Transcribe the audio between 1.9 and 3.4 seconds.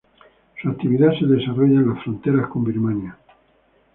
la frontera con Birmania.